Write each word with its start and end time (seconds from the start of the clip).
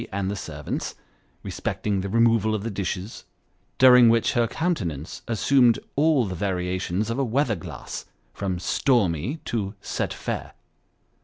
and 0.11 0.31
the 0.31 0.35
servants, 0.35 0.95
respecting 1.43 2.01
the 2.01 2.09
removal 2.09 2.55
of 2.55 2.63
the 2.63 2.71
dishes, 2.71 3.23
during 3.77 4.09
which 4.09 4.33
her 4.33 4.47
countenance 4.47 5.21
assumed 5.27 5.77
all 5.95 6.25
the 6.25 6.33
variations 6.33 7.11
of 7.11 7.19
a 7.19 7.23
weather 7.23 7.55
glass, 7.55 8.05
from" 8.33 8.57
stormy" 8.59 9.39
to" 9.45 9.75
set 9.79 10.11
fair." 10.11 10.53